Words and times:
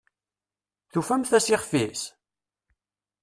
Tufamt-as 0.91 1.47
ixf-is? 1.55 2.01